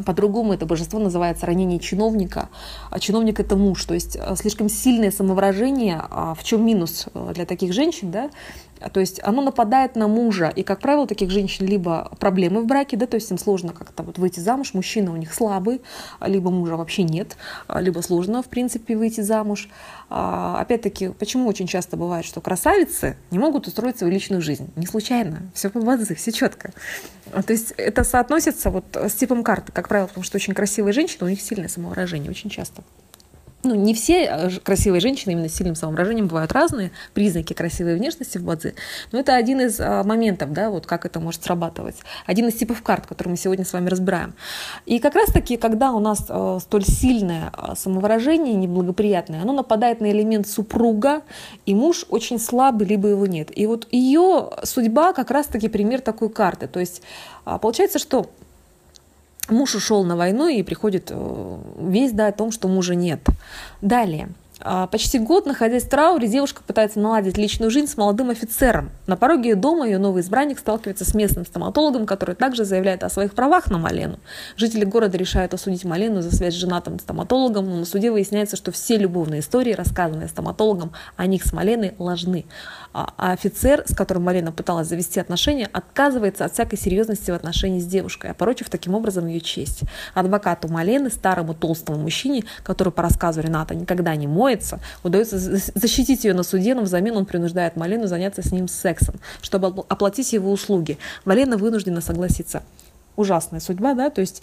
по-другому 0.05 0.53
это 0.53 0.67
божество 0.67 0.99
называется 0.99 1.47
ранение 1.47 1.79
чиновника, 1.79 2.49
а 2.91 3.01
чиновник 3.01 3.41
это 3.41 3.57
муж, 3.57 3.85
то 3.85 3.95
есть 3.95 4.17
а, 4.21 4.37
слишком 4.37 4.69
сильное 4.69 5.11
самовыражение, 5.11 6.03
а 6.11 6.35
в 6.35 6.45
чем 6.45 6.65
минус 6.65 7.07
э, 7.15 7.33
для 7.35 7.47
таких 7.47 7.73
женщин, 7.73 8.11
да, 8.11 8.31
то 8.93 9.01
есть 9.01 9.21
оно 9.23 9.43
нападает 9.43 9.97
на 9.97 10.09
мужа, 10.09 10.53
и, 10.55 10.63
как 10.63 10.81
правило, 10.81 11.07
таких 11.07 11.31
женщин 11.31 11.67
либо 11.67 12.11
проблемы 12.19 12.63
в 12.63 12.67
браке, 12.67 12.97
да, 12.97 13.07
то 13.07 13.17
есть 13.17 13.31
им 13.31 13.39
сложно 13.39 13.73
как-то 13.73 14.03
вот 14.03 14.19
выйти 14.19 14.41
замуж, 14.41 14.75
мужчина 14.75 15.13
у 15.13 15.17
них 15.17 15.33
слабый, 15.33 15.81
либо 16.21 16.51
мужа 16.51 16.77
вообще 16.77 17.03
нет, 17.03 17.37
либо 17.75 18.01
сложно, 18.01 18.43
в 18.43 18.47
принципе, 18.47 18.97
выйти 18.97 19.21
замуж. 19.23 19.69
А, 20.09 20.61
опять-таки, 20.61 21.09
почему 21.09 21.49
очень 21.49 21.67
часто 21.67 21.97
бывает, 21.97 22.25
что 22.25 22.41
красавицы 22.41 23.17
не 23.31 23.39
могут 23.39 23.67
устроить 23.67 23.99
свою 23.99 24.13
личную 24.13 24.43
жизнь? 24.43 24.71
Не 24.77 24.87
случайно, 24.87 25.51
все 25.55 25.71
по 25.71 25.81
базе, 25.81 26.15
все 26.15 26.33
четко. 26.33 26.73
То 27.33 27.53
есть 27.53 27.73
это 27.77 28.05
соотносится 28.05 28.71
вот 28.71 28.85
с 28.95 29.15
типом 29.15 29.43
карты, 29.43 29.73
как 29.73 29.89
правило, 29.89 30.07
потому 30.07 30.25
что 30.25 30.37
очень 30.37 30.55
красивые 30.55 30.93
женщины, 30.93 31.27
у 31.27 31.29
них 31.29 31.41
сильное 31.41 31.69
самовыражение, 31.69 32.31
очень 32.31 32.51
часто 32.51 32.83
ну, 33.67 33.75
не 33.75 33.95
все 33.95 34.25
э, 34.25 34.51
красивые 34.63 35.01
женщины 35.01 35.33
именно 35.33 35.49
с 35.49 35.55
сильным 35.55 35.75
самовыражением 35.75 36.29
бывают 36.29 36.53
разные 36.53 36.93
признаки 37.15 37.53
красивой 37.53 37.97
внешности 37.97 38.39
в 38.39 38.45
бадзи, 38.45 38.75
но 39.13 39.19
это 39.19 39.35
один 39.35 39.61
из 39.61 39.81
а, 39.81 40.03
моментов, 40.05 40.53
да, 40.53 40.71
вот 40.71 40.87
как 40.87 41.05
это 41.05 41.21
может 41.21 41.43
срабатывать. 41.43 41.97
Один 42.27 42.49
из 42.49 42.55
типов 42.55 42.83
карт, 42.83 43.07
который 43.07 43.29
мы 43.29 43.37
сегодня 43.37 43.65
с 43.65 43.73
вами 43.73 43.89
разбираем. 43.89 44.35
И 44.87 44.99
как 44.99 45.15
раз-таки, 45.15 45.57
когда 45.57 45.93
у 45.93 45.99
нас 45.99 46.27
а, 46.29 46.59
столь 46.61 46.85
сильное 46.85 47.51
а, 47.53 47.75
самовыражение 47.75 48.55
неблагоприятное, 48.55 49.43
оно 49.43 49.53
нападает 49.53 50.01
на 50.01 50.11
элемент 50.11 50.47
супруга, 50.47 51.23
и 51.67 51.75
муж 51.75 52.07
очень 52.09 52.39
слабый, 52.39 52.87
либо 52.87 53.09
его 53.09 53.27
нет. 53.27 53.57
И 53.57 53.67
вот 53.67 53.89
ее 53.91 54.51
судьба 54.63 55.13
как 55.13 55.31
раз-таки 55.31 55.69
пример 55.69 56.01
такой 56.01 56.31
карты. 56.31 56.69
То 56.69 56.81
есть 56.81 57.03
а, 57.45 57.59
получается, 57.59 57.99
что 57.99 58.31
Муж 59.49 59.75
ушел 59.75 60.05
на 60.05 60.17
войну 60.17 60.49
и 60.49 60.63
приходит 60.63 61.11
э, 61.11 61.59
весть 61.79 62.17
да, 62.17 62.29
о 62.29 62.33
том, 62.33 62.51
что 62.51 62.69
мужа 62.69 62.95
нет. 62.95 63.21
Далее. 63.81 64.29
А, 64.61 64.87
почти 64.87 65.19
год, 65.19 65.45
находясь 65.45 65.85
в 65.85 65.89
трауре, 65.89 66.29
девушка 66.29 66.63
пытается 66.67 66.99
наладить 66.99 67.37
личную 67.37 67.71
жизнь 67.71 67.89
с 67.89 67.97
молодым 67.97 68.31
офицером. 68.31 68.91
На 69.07 69.17
пороге 69.17 69.51
ее 69.51 69.55
дома 69.55 69.85
ее 69.85 69.99
новый 69.99 70.23
избранник 70.23 70.59
сталкивается 70.59 71.05
с 71.05 71.15
местным 71.15 71.45
стоматологом, 71.45 72.07
который 72.07 72.35
также 72.35 72.65
заявляет 72.65 73.05
о 73.05 73.11
своих 73.11 73.35
правах 73.35 73.71
на 73.71 73.79
Малену. 73.79 74.19
Жители 74.57 74.85
города 74.85 75.19
решают 75.19 75.53
осудить 75.53 75.85
Малену 75.85 76.23
за 76.23 76.35
связь 76.35 76.55
с 76.55 76.57
женатым 76.57 76.99
стоматологом, 76.99 77.69
но 77.69 77.77
на 77.77 77.85
суде 77.85 78.11
выясняется, 78.11 78.57
что 78.57 78.73
все 78.73 78.97
любовные 78.97 79.41
истории, 79.41 79.73
рассказанные 79.73 80.29
стоматологом 80.29 80.93
о 81.17 81.27
них 81.27 81.45
с 81.45 81.53
Маленой, 81.53 81.95
ложны. 81.99 82.47
А, 82.99 83.13
а 83.19 83.33
офицер, 83.33 83.85
с 83.87 83.95
которым 83.95 84.23
Малена 84.23 84.53
пыталась 84.53 84.89
завести 84.89 85.21
отношения, 85.21 85.69
отказывается 85.71 86.47
от 86.47 86.55
всякой 86.55 86.79
серьезности 86.79 87.31
в 87.31 87.35
отношении 87.35 87.79
с 87.79 87.85
девушкой, 87.85 88.31
опорочив 88.31 88.71
таким 88.71 88.95
образом 88.95 89.27
ее 89.27 89.43
честь. 89.43 89.83
Адвокату 90.15 90.69
Малены, 90.69 91.11
старому 91.11 91.53
толстому 91.53 91.99
мужчине, 91.99 92.45
который 92.63 92.95
по 92.95 93.03
рассказу 93.03 93.43
Рената 93.43 93.75
никогда 93.75 94.17
не 94.17 94.27
моется, 94.27 94.81
удается 95.03 95.37
защитить 95.39 96.25
ее 96.25 96.33
на 96.33 96.43
суде, 96.43 96.75
но 96.75 96.81
взамен 96.81 97.15
он 97.19 97.27
принуждает 97.27 97.77
Малену 97.77 98.07
заняться 98.07 98.41
с 98.41 98.51
ним 98.51 98.67
сексом, 98.67 99.17
чтобы 99.43 99.85
оплатить 99.91 100.33
его 100.33 100.51
услуги. 100.51 100.97
Малена 101.27 101.59
вынуждена 101.59 102.01
согласиться. 102.01 102.63
Ужасная 103.15 103.61
судьба, 103.61 103.93
да, 103.93 104.09
то 104.09 104.23
есть 104.23 104.41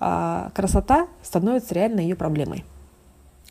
а, 0.00 0.50
красота 0.56 1.06
становится 1.22 1.72
реально 1.76 2.00
ее 2.00 2.16
проблемой, 2.16 2.64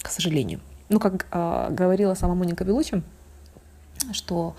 к 0.02 0.10
сожалению. 0.10 0.60
Ну, 0.90 1.00
как 1.00 1.28
а, 1.32 1.70
говорила 1.70 2.16
сама 2.16 2.36
Моника 2.36 2.66
Белучи, 2.66 3.02
что 4.14 4.56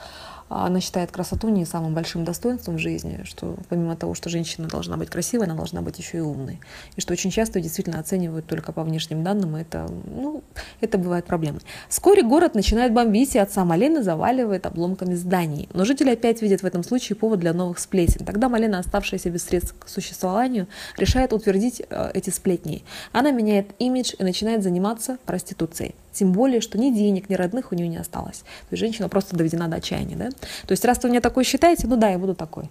а 0.54 0.66
она 0.66 0.80
считает 0.80 1.10
красоту 1.10 1.48
не 1.48 1.64
самым 1.64 1.94
большим 1.94 2.26
достоинством 2.26 2.76
в 2.76 2.78
жизни, 2.78 3.22
что 3.24 3.56
помимо 3.70 3.96
того, 3.96 4.12
что 4.14 4.28
женщина 4.28 4.68
должна 4.68 4.98
быть 4.98 5.08
красивой, 5.08 5.46
она 5.46 5.54
должна 5.54 5.80
быть 5.80 5.98
еще 5.98 6.18
и 6.18 6.20
умной. 6.20 6.60
И 6.94 7.00
что 7.00 7.14
очень 7.14 7.30
часто 7.30 7.58
действительно 7.58 7.98
оценивают 7.98 8.46
только 8.46 8.70
по 8.72 8.82
внешним 8.84 9.24
данным, 9.24 9.56
и 9.56 9.62
это, 9.62 9.88
ну, 10.04 10.42
это 10.82 10.98
бывает 10.98 11.24
проблемой. 11.24 11.62
Вскоре 11.88 12.22
город 12.22 12.54
начинает 12.54 12.92
бомбить, 12.92 13.34
и 13.34 13.38
отца 13.38 13.64
Малены 13.64 14.02
заваливает 14.02 14.66
обломками 14.66 15.14
зданий. 15.14 15.70
Но 15.72 15.86
жители 15.86 16.10
опять 16.10 16.42
видят 16.42 16.60
в 16.60 16.66
этом 16.66 16.84
случае 16.84 17.16
повод 17.16 17.40
для 17.40 17.54
новых 17.54 17.78
сплетен. 17.78 18.26
Тогда 18.26 18.50
Малена, 18.50 18.78
оставшаяся 18.78 19.30
без 19.30 19.44
средств 19.44 19.74
к 19.78 19.88
существованию, 19.88 20.66
решает 20.98 21.32
утвердить 21.32 21.80
э, 21.88 22.10
эти 22.12 22.28
сплетни. 22.28 22.84
Она 23.12 23.30
меняет 23.30 23.68
имидж 23.78 24.12
и 24.18 24.22
начинает 24.22 24.62
заниматься 24.62 25.16
проституцией. 25.24 25.94
Тем 26.12 26.32
более, 26.32 26.60
что 26.60 26.78
ни 26.78 26.90
денег, 26.90 27.28
ни 27.28 27.34
родных 27.34 27.72
у 27.72 27.74
нее 27.74 27.88
не 27.88 27.96
осталось. 27.96 28.38
То 28.40 28.72
есть 28.72 28.80
женщина 28.80 29.08
просто 29.08 29.36
доведена 29.36 29.68
до 29.68 29.76
отчаяния. 29.76 30.16
Да? 30.16 30.30
То 30.30 30.72
есть 30.72 30.84
раз 30.84 31.02
вы 31.02 31.10
меня 31.10 31.20
такой 31.20 31.44
считаете, 31.44 31.86
ну 31.86 31.96
да, 31.96 32.10
я 32.10 32.18
буду 32.18 32.34
такой. 32.34 32.70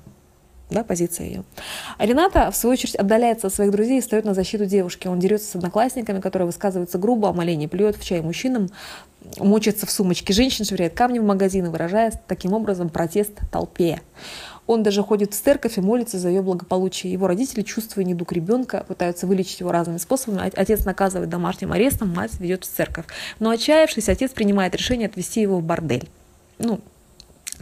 Да, 0.71 0.85
позиция 0.85 1.27
ее. 1.27 1.43
А 1.97 2.05
Рената, 2.05 2.49
в 2.49 2.55
свою 2.55 2.73
очередь, 2.73 2.95
отдаляется 2.95 3.47
от 3.47 3.53
своих 3.53 3.71
друзей 3.71 3.97
и 3.97 4.01
встает 4.01 4.23
на 4.23 4.33
защиту 4.33 4.65
девушки. 4.65 5.09
Он 5.09 5.19
дерется 5.19 5.51
с 5.51 5.55
одноклассниками, 5.55 6.21
которые 6.21 6.45
высказываются 6.45 6.97
грубо 6.97 7.27
о 7.29 7.33
молении, 7.33 7.67
плюет 7.67 7.97
в 7.97 8.05
чай 8.05 8.21
мужчинам, 8.21 8.69
мочится 9.37 9.85
в 9.85 9.91
сумочке 9.91 10.31
женщин, 10.31 10.63
швыряет 10.63 10.93
камни 10.93 11.19
в 11.19 11.25
магазины, 11.25 11.69
выражая 11.69 12.13
таким 12.25 12.53
образом 12.53 12.87
протест 12.87 13.33
толпе. 13.51 13.99
Он 14.67 14.83
даже 14.83 15.03
ходит 15.03 15.33
в 15.33 15.41
церковь 15.41 15.77
и 15.77 15.81
молится 15.81 16.17
за 16.17 16.29
ее 16.29 16.41
благополучие. 16.41 17.11
Его 17.11 17.27
родители, 17.27 17.61
чувствуя 17.61 18.05
недуг 18.05 18.31
ребенка, 18.31 18.85
пытаются 18.87 19.27
вылечить 19.27 19.59
его 19.59 19.71
разными 19.71 19.97
способами. 19.97 20.51
Отец 20.55 20.85
наказывает 20.85 21.29
домашним 21.29 21.71
арестом, 21.71 22.13
мать 22.13 22.39
ведет 22.39 22.63
в 22.63 22.67
церковь. 22.67 23.05
Но 23.39 23.49
отчаявшись, 23.49 24.09
отец 24.09 24.31
принимает 24.31 24.75
решение 24.75 25.07
отвезти 25.07 25.41
его 25.41 25.57
в 25.57 25.63
бордель. 25.63 26.09
Ну, 26.59 26.79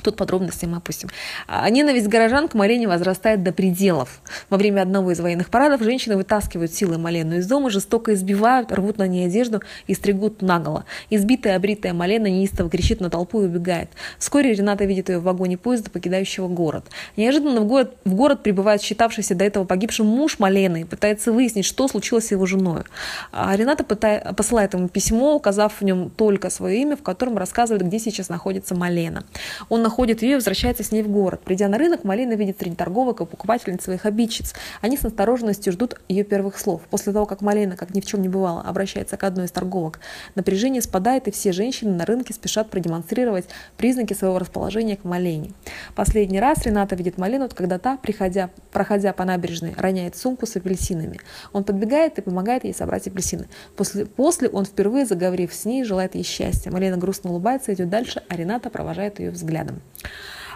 Тут 0.03 0.15
подробности 0.15 0.65
мы 0.65 0.77
опустим. 0.77 1.09
А 1.47 1.69
ненависть 1.69 2.07
горожан 2.07 2.47
к 2.47 2.53
Малене 2.53 2.87
возрастает 2.87 3.43
до 3.43 3.51
пределов. 3.51 4.21
Во 4.49 4.57
время 4.57 4.81
одного 4.81 5.11
из 5.11 5.19
военных 5.19 5.49
парадов 5.49 5.81
женщины 5.81 6.15
вытаскивают 6.15 6.73
силы 6.73 6.97
Малену 6.97 7.37
из 7.37 7.47
дома, 7.47 7.69
жестоко 7.69 8.13
избивают, 8.13 8.71
рвут 8.71 8.97
на 8.97 9.07
ней 9.07 9.27
одежду 9.27 9.61
и 9.87 9.93
стригут 9.93 10.41
наголо. 10.41 10.85
Избитая, 11.09 11.55
обритая 11.55 11.93
Малена 11.93 12.27
неистово 12.27 12.69
кричит 12.69 13.01
на 13.01 13.09
толпу 13.09 13.41
и 13.41 13.45
убегает. 13.45 13.89
Вскоре 14.17 14.53
Рената 14.53 14.85
видит 14.85 15.09
ее 15.09 15.19
в 15.19 15.23
вагоне 15.23 15.57
поезда, 15.57 15.89
покидающего 15.89 16.47
город. 16.47 16.85
Неожиданно 17.17 17.61
в 17.61 17.67
город, 17.67 17.95
в 18.05 18.13
город 18.13 18.43
прибывает 18.43 18.81
считавшийся 18.81 19.35
до 19.35 19.45
этого 19.45 19.65
погибшим 19.65 20.05
муж 20.05 20.39
Малены 20.39 20.81
и 20.81 20.83
пытается 20.83 21.31
выяснить, 21.31 21.65
что 21.65 21.87
случилось 21.87 22.27
с 22.27 22.31
его 22.31 22.45
женой. 22.45 22.83
А 23.31 23.55
Рената 23.55 23.83
пытает, 23.83 24.35
посылает 24.35 24.73
ему 24.73 24.87
письмо, 24.87 25.35
указав 25.35 25.79
в 25.79 25.83
нем 25.83 26.09
только 26.09 26.49
свое 26.49 26.81
имя, 26.81 26.95
в 26.95 27.03
котором 27.03 27.37
рассказывает, 27.37 27.85
где 27.85 27.99
сейчас 27.99 28.29
находится 28.29 28.75
Малена. 28.75 29.23
Он 29.69 29.81
находит 29.89 30.21
ее 30.21 30.33
и 30.33 30.35
возвращается 30.35 30.83
с 30.83 30.91
ней 30.91 31.01
в 31.01 31.09
город. 31.09 31.41
Придя 31.43 31.67
на 31.67 31.79
рынок, 31.79 32.03
Малина 32.03 32.33
видит 32.33 32.59
среди 32.59 32.75
торговок 32.75 33.21
и 33.21 33.25
покупательниц 33.25 33.83
своих 33.83 34.05
обидчиц. 34.05 34.53
Они 34.81 34.97
с 34.97 35.03
осторожностью 35.03 35.73
ждут 35.73 35.99
ее 36.07 36.23
первых 36.23 36.59
слов. 36.59 36.83
После 36.91 37.11
того, 37.11 37.25
как 37.25 37.41
Малина, 37.41 37.75
как 37.75 37.95
ни 37.95 37.99
в 37.99 38.05
чем 38.05 38.21
не 38.21 38.29
бывало, 38.29 38.61
обращается 38.61 39.17
к 39.17 39.23
одной 39.23 39.45
из 39.47 39.51
торговок, 39.51 39.99
напряжение 40.35 40.83
спадает, 40.83 41.27
и 41.27 41.31
все 41.31 41.51
женщины 41.51 41.91
на 41.91 42.05
рынке 42.05 42.35
спешат 42.35 42.69
продемонстрировать 42.69 43.45
признаки 43.77 44.13
своего 44.13 44.37
расположения 44.37 44.95
к 44.95 45.03
Малене. 45.05 45.53
Последний 45.95 46.39
раз 46.39 46.63
Рената 46.67 46.95
видит 46.95 47.17
Малину, 47.17 47.49
когда 47.49 47.79
та, 47.79 47.97
приходя, 47.97 48.51
проходя 48.71 49.11
по 49.11 49.25
набережной, 49.25 49.73
роняет 49.75 50.15
сумку 50.15 50.45
с 50.45 50.55
апельсинами. 50.55 51.19
Он 51.51 51.63
подбегает 51.63 52.19
и 52.19 52.21
помогает 52.21 52.63
ей 52.63 52.75
собрать 52.75 53.07
апельсины. 53.07 53.47
После, 53.75 54.05
после 54.05 54.49
он, 54.49 54.65
впервые 54.65 55.07
заговорив 55.07 55.51
с 55.51 55.65
ней, 55.65 55.83
желает 55.83 56.13
ей 56.13 56.23
счастья. 56.23 56.69
Малина 56.69 56.97
грустно 56.97 57.31
улыбается, 57.31 57.73
идет 57.73 57.89
дальше, 57.89 58.21
а 58.29 58.35
Рената 58.35 58.69
провожает 58.69 59.19
ее 59.19 59.31
взглядом. 59.31 59.78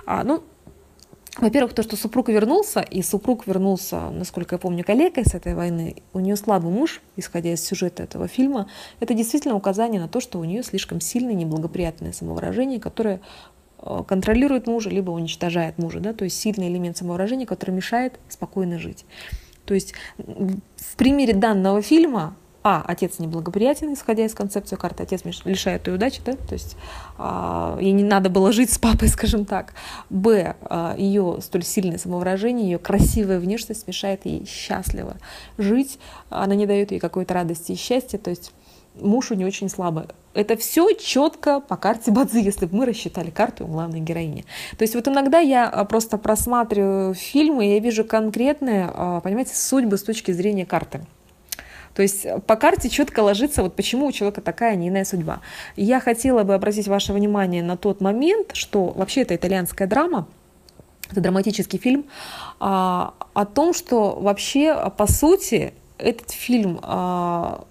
А, 0.06 0.24
ну, 0.24 0.44
во-первых, 1.38 1.74
то, 1.74 1.82
что 1.82 1.96
супруг 1.96 2.30
вернулся, 2.30 2.82
и 2.82 3.02
супруг 3.02 3.48
вернулся, 3.48 4.12
насколько 4.12 4.56
я 4.56 4.60
помню, 4.60 4.84
коллегой 4.84 5.26
с 5.26 5.34
этой 5.34 5.56
войны, 5.56 5.96
у 6.14 6.20
нее 6.20 6.36
слабый 6.36 6.72
муж, 6.72 7.02
исходя 7.16 7.52
из 7.52 7.64
сюжета 7.64 8.04
этого 8.04 8.28
фильма, 8.28 8.68
это 9.00 9.16
действительно 9.16 9.56
указание 9.56 10.00
на 10.00 10.08
то, 10.08 10.20
что 10.20 10.40
у 10.40 10.44
нее 10.44 10.62
слишком 10.62 11.02
сильное 11.02 11.34
неблагоприятное 11.34 12.14
самовыражение, 12.14 12.80
которое 12.80 13.20
э, 13.80 14.04
контролирует 14.08 14.68
мужа, 14.68 14.92
либо 14.92 15.10
уничтожает 15.10 15.80
мужа, 15.80 16.00
да, 16.00 16.14
то 16.14 16.24
есть 16.24 16.40
сильный 16.40 16.68
элемент 16.68 16.98
самовыражения, 16.98 17.48
который 17.48 17.72
мешает 17.72 18.20
спокойно 18.30 18.78
жить. 18.78 19.04
То 19.66 19.74
есть 19.74 19.96
в 20.18 20.96
примере 20.98 21.34
данного 21.34 21.82
фильма 21.82 22.36
а, 22.64 22.84
отец 22.88 23.20
неблагоприятен, 23.20 23.94
исходя 23.94 24.26
из 24.26 24.34
концепции 24.34 24.76
карты, 24.76 25.04
отец 25.04 25.22
лишает 25.44 25.88
ее 25.88 25.96
удачи, 25.96 26.22
да, 26.26 26.34
то 26.34 26.54
есть 26.54 26.78
а, 27.18 27.78
ей 27.80 27.92
не 27.92 28.04
надо 28.04 28.30
было 28.30 28.52
жить 28.52 28.72
с 28.72 28.80
папой, 28.80 29.08
скажем 29.10 29.46
так. 29.46 29.74
Б, 30.10 30.56
а, 30.62 30.96
ее 30.98 31.40
столь 31.42 31.64
сильное 31.64 31.98
самовыражение, 31.98 32.72
ее 32.72 32.80
красивая 32.80 33.40
внешность 33.40 33.88
мешает 33.88 34.26
ей 34.26 34.46
счастливо 34.46 35.18
жить, 35.58 36.00
она 36.30 36.56
не 36.56 36.66
дает 36.66 36.92
ей 36.92 37.00
какой-то 37.00 37.34
радости 37.34 37.74
и 37.74 37.76
счастья, 37.76 38.18
то 38.18 38.30
есть 38.30 38.52
муж 38.96 39.32
у 39.32 39.36
нее 39.36 39.48
очень 39.48 39.70
слабый. 39.70 40.06
Это 40.34 40.58
все 40.58 40.92
четко 40.94 41.60
по 41.60 41.78
карте 41.78 42.12
Бадзи, 42.12 42.40
если 42.40 42.66
бы 42.66 42.78
мы 42.78 42.86
рассчитали 42.86 43.30
карту 43.30 43.66
у 43.66 43.68
главной 43.68 44.00
героини. 44.00 44.46
То 44.78 44.84
есть 44.84 44.96
вот 44.96 45.08
иногда 45.08 45.40
я 45.40 45.70
а, 45.70 45.86
просто 45.86 46.18
просматриваю 46.18 47.14
фильмы, 47.14 47.68
и 47.68 47.74
я 47.74 47.80
вижу 47.80 48.04
конкретные, 48.04 48.90
а, 48.92 49.20
понимаете, 49.20 49.56
судьбы 49.56 49.98
с 49.98 50.04
точки 50.04 50.32
зрения 50.32 50.66
карты. 50.66 51.06
То 51.94 52.02
есть 52.02 52.26
по 52.48 52.56
карте 52.56 52.90
четко 52.90 53.20
ложится, 53.22 53.64
вот 53.64 53.76
почему 53.76 54.08
у 54.08 54.12
человека 54.12 54.42
такая, 54.42 54.76
не 54.76 54.90
иная 54.90 55.06
судьба. 55.06 55.42
Я 55.76 56.00
хотела 56.00 56.44
бы 56.44 56.54
обратить 56.54 56.88
ваше 56.88 57.14
внимание 57.14 57.64
на 57.64 57.78
тот 57.78 58.02
момент, 58.02 58.52
что 58.54 58.86
вообще 58.86 59.22
это 59.22 59.36
итальянская 59.36 59.88
драма, 59.88 60.28
это 61.12 61.22
драматический 61.22 61.78
фильм, 61.78 62.06
а, 62.60 63.14
о 63.34 63.46
том, 63.46 63.74
что 63.74 64.18
вообще, 64.20 64.92
по 64.98 65.06
сути, 65.06 65.74
этот 66.00 66.32
фильм 66.32 66.80
а, 66.82 67.66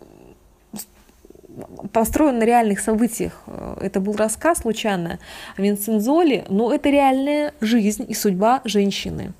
построен 1.92 2.38
на 2.38 2.44
реальных 2.44 2.80
событиях. 2.80 3.42
Это 3.80 4.00
был 4.00 4.14
рассказ 4.16 4.58
случайно 4.58 5.18
Винсензоли, 5.56 6.44
но 6.48 6.72
это 6.72 6.88
реальная 6.88 7.52
жизнь 7.60 8.06
и 8.08 8.14
судьба 8.14 8.62
женщины. 8.64 9.32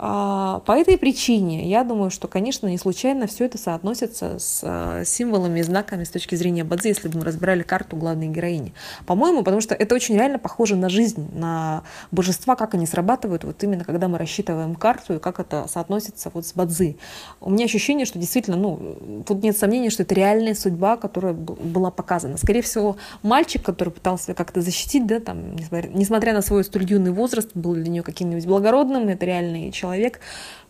А, 0.00 0.60
по 0.60 0.72
этой 0.72 0.96
причине 0.96 1.68
я 1.68 1.82
думаю, 1.82 2.10
что, 2.10 2.28
конечно, 2.28 2.68
не 2.68 2.78
случайно 2.78 3.26
все 3.26 3.46
это 3.46 3.58
соотносится 3.58 4.38
с 4.38 4.60
а, 4.62 5.04
символами 5.04 5.58
и 5.58 5.62
знаками 5.62 6.04
с 6.04 6.10
точки 6.10 6.36
зрения 6.36 6.62
Бадзи, 6.62 6.88
если 6.88 7.08
бы 7.08 7.18
мы 7.18 7.24
разбирали 7.24 7.64
карту 7.64 7.96
главной 7.96 8.28
героини. 8.28 8.72
По-моему, 9.06 9.42
потому 9.42 9.60
что 9.60 9.74
это 9.74 9.96
очень 9.96 10.14
реально 10.14 10.38
похоже 10.38 10.76
на 10.76 10.88
жизнь, 10.88 11.28
на 11.32 11.82
божества, 12.12 12.54
как 12.54 12.74
они 12.74 12.86
срабатывают, 12.86 13.42
вот 13.42 13.60
именно 13.64 13.84
когда 13.84 14.06
мы 14.06 14.18
рассчитываем 14.18 14.76
карту 14.76 15.14
и 15.14 15.18
как 15.18 15.40
это 15.40 15.66
соотносится 15.68 16.30
вот 16.32 16.46
с 16.46 16.52
Бадзи. 16.52 16.96
У 17.40 17.50
меня 17.50 17.64
ощущение, 17.64 18.06
что 18.06 18.20
действительно, 18.20 18.56
ну, 18.56 19.24
тут 19.26 19.42
нет 19.42 19.58
сомнений, 19.58 19.90
что 19.90 20.04
это 20.04 20.14
реальная 20.14 20.54
судьба, 20.54 20.96
которая 20.96 21.32
была 21.32 21.90
показана. 21.90 22.36
Скорее 22.36 22.62
всего, 22.62 22.96
мальчик, 23.24 23.64
который 23.64 23.90
пытался 23.90 24.32
как-то 24.34 24.60
защитить, 24.60 25.08
да, 25.08 25.18
там, 25.18 25.56
несмотря, 25.56 25.88
несмотря 25.88 26.32
на 26.34 26.42
свой 26.42 26.62
столь 26.62 26.84
юный 26.84 27.10
возраст, 27.10 27.50
был 27.54 27.74
для 27.74 27.88
нее 27.88 28.04
каким-нибудь 28.04 28.46
благородным, 28.46 29.08
это 29.08 29.26
реальный 29.26 29.72
человек, 29.72 29.87
человек, 29.88 30.20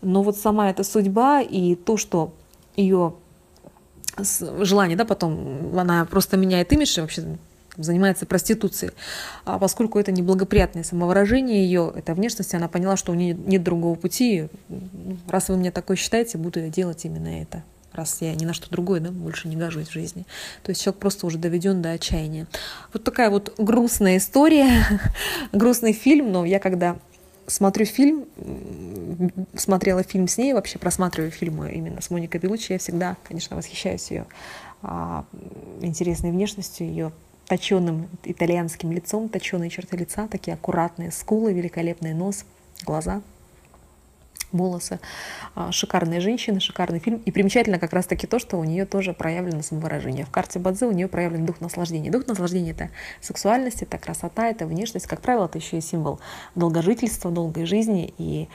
но 0.01 0.23
вот 0.23 0.37
сама 0.37 0.69
эта 0.69 0.83
судьба 0.83 1.41
и 1.41 1.75
то, 1.75 1.97
что 1.97 2.33
ее 2.75 3.13
желание, 4.61 4.97
да, 4.97 5.05
потом 5.05 5.77
она 5.77 6.05
просто 6.05 6.37
меняет 6.37 6.71
имидж 6.73 6.97
и 6.97 7.01
вообще 7.01 7.23
занимается 7.77 8.25
проституцией. 8.25 8.91
А 9.45 9.57
поскольку 9.57 9.99
это 9.99 10.11
неблагоприятное 10.11 10.83
самовыражение 10.83 11.63
ее, 11.63 11.93
эта 11.95 12.13
внешность, 12.13 12.53
она 12.53 12.67
поняла, 12.67 12.97
что 12.97 13.11
у 13.11 13.15
нее 13.15 13.33
нет 13.33 13.63
другого 13.63 13.95
пути. 13.95 14.49
Раз 15.27 15.49
вы 15.49 15.57
мне 15.57 15.71
такое 15.71 15.95
считаете, 15.95 16.37
буду 16.37 16.59
я 16.59 16.69
делать 16.69 17.05
именно 17.05 17.41
это. 17.41 17.63
раз 17.93 18.17
я 18.21 18.35
ни 18.35 18.45
на 18.45 18.53
что 18.53 18.69
другое 18.69 18.99
да, 18.99 19.11
больше 19.11 19.47
не 19.47 19.55
гожусь 19.55 19.87
в 19.87 19.93
жизни. 19.93 20.25
То 20.63 20.71
есть 20.71 20.81
человек 20.81 20.99
просто 20.99 21.25
уже 21.25 21.37
доведен 21.37 21.81
до 21.81 21.91
отчаяния. 21.91 22.47
Вот 22.91 23.05
такая 23.05 23.29
вот 23.29 23.53
грустная 23.57 24.17
история, 24.17 24.83
грустный 25.53 25.93
фильм, 25.93 26.33
но 26.33 26.43
я 26.43 26.59
когда 26.59 26.97
смотрю 27.49 27.85
фильм, 27.85 28.25
смотрела 29.55 30.03
фильм 30.03 30.27
с 30.27 30.37
ней, 30.37 30.53
вообще 30.53 30.79
просматриваю 30.79 31.31
фильмы 31.31 31.71
именно 31.71 32.01
с 32.01 32.09
Моникой 32.09 32.39
Белучи, 32.39 32.73
я 32.73 32.79
всегда, 32.79 33.17
конечно, 33.27 33.57
восхищаюсь 33.57 34.11
ее 34.11 34.25
а, 34.81 35.25
интересной 35.81 36.31
внешностью, 36.31 36.87
ее 36.87 37.11
точеным 37.47 38.07
итальянским 38.23 38.91
лицом, 38.91 39.27
точеные 39.27 39.69
черты 39.69 39.97
лица, 39.97 40.27
такие 40.27 40.53
аккуратные 40.53 41.11
скулы, 41.11 41.51
великолепный 41.51 42.13
нос, 42.13 42.45
глаза– 42.85 43.21
волосы. 44.51 44.99
А, 45.55 45.71
шикарная 45.71 46.21
женщина, 46.21 46.59
шикарный 46.59 46.99
фильм. 46.99 47.21
И 47.25 47.31
примечательно 47.31 47.79
как 47.79 47.93
раз-таки 47.93 48.27
то, 48.27 48.39
что 48.39 48.57
у 48.57 48.63
нее 48.63 48.85
тоже 48.85 49.13
проявлено 49.13 49.61
самовыражение. 49.61 50.25
В 50.25 50.31
карте 50.31 50.59
Бадзе 50.59 50.85
у 50.85 50.91
нее 50.91 51.07
проявлен 51.07 51.45
дух 51.45 51.61
наслаждения. 51.61 52.11
Дух 52.11 52.27
наслаждения— 52.27 52.71
это 52.71 52.89
сексуальность, 53.21 53.81
это 53.81 53.97
красота, 53.97 54.47
это 54.47 54.65
внешность. 54.65 55.07
Как 55.07 55.21
правило, 55.21 55.45
это 55.45 55.57
еще 55.57 55.77
и 55.77 55.81
символ 55.81 56.19
долгожительства, 56.55 57.31
долгой 57.31 57.65
жизни 57.65 58.13
и 58.17 58.47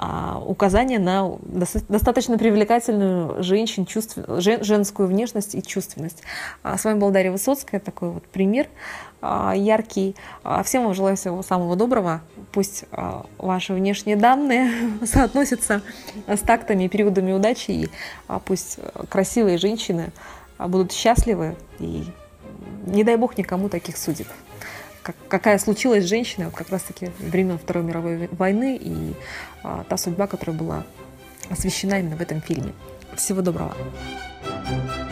а, 0.00 0.40
указание 0.46 1.00
на 1.00 1.38
достаточно 1.42 2.38
привлекательную 2.38 3.42
женщин, 3.42 3.84
чувств, 3.84 4.16
женскую 4.28 5.08
внешность 5.08 5.56
и 5.56 5.62
чувственность. 5.62 6.22
А, 6.62 6.78
с 6.78 6.84
вами 6.84 7.00
был 7.00 7.10
Дарья 7.10 7.32
Высоцкая, 7.32 7.80
такой 7.80 8.10
вот 8.10 8.24
пример 8.28 8.68
а, 9.20 9.54
яркий. 9.56 10.14
Всем 10.62 10.84
вам 10.84 10.94
желаю 10.94 11.16
всего 11.16 11.42
самого 11.42 11.74
доброго. 11.74 12.20
Пусть 12.52 12.84
ваши 13.38 13.74
внешние 13.74 14.14
данные 14.14 14.70
соотносятся 15.04 15.82
с 16.28 16.40
тактами 16.40 16.84
и 16.84 16.88
периодами 16.88 17.32
удачи, 17.32 17.72
и 17.72 17.88
пусть 18.44 18.78
красивые 19.08 19.58
женщины 19.58 20.12
будут 20.58 20.92
счастливы, 20.92 21.56
и 21.80 22.04
не 22.86 23.02
дай 23.02 23.16
бог 23.16 23.36
никому 23.36 23.68
таких 23.68 23.96
судеб 23.96 24.28
как, 25.08 25.16
какая 25.28 25.58
случилась 25.58 26.04
с 26.04 26.08
женщиной 26.08 26.46
вот 26.46 26.54
как 26.54 26.68
раз-таки 26.68 27.10
времен 27.18 27.58
Второй 27.58 27.82
мировой 27.82 28.28
войны 28.32 28.76
и 28.78 29.14
а, 29.62 29.84
та 29.88 29.96
судьба, 29.96 30.26
которая 30.26 30.54
была 30.54 30.84
освещена 31.48 32.00
именно 32.00 32.16
в 32.16 32.20
этом 32.20 32.42
фильме. 32.42 32.74
Всего 33.16 33.40
доброго. 33.40 33.74
thank 34.44 34.98
you 34.98 35.07